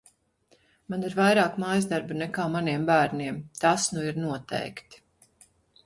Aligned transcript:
Man 0.93 1.05
ir 1.09 1.15
vairāk 1.19 1.59
mājasdarbu 1.65 2.17
nekā 2.23 2.47
maniem 2.57 2.89
bērniem, 2.91 3.39
tas 3.63 3.89
nu 3.97 4.09
ir 4.13 4.21
noteikti. 4.27 5.07